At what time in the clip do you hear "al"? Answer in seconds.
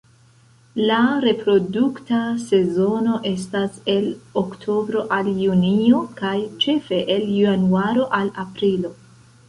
5.21-5.33, 8.23-8.39